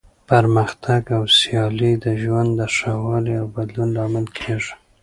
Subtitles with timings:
[0.29, 4.73] پرمختګ او سیالي د ژوند د ښه والي او بدلون لامل کیږي.